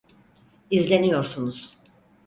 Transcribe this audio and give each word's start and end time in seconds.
İzleniyorsunuz. 0.71 1.77